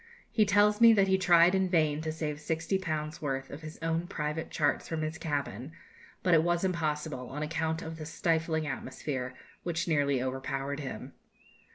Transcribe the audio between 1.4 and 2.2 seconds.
in vain to